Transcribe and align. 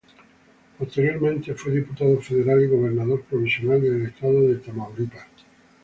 Posteriormente 0.79 1.53
fue 1.53 1.73
diputado 1.73 2.19
federal 2.21 2.63
y 2.63 2.65
gobernador 2.65 3.21
provisional 3.21 3.79
del 3.83 4.07
estado 4.07 4.47
de 4.47 4.55
Tamaulipas. 4.55 5.27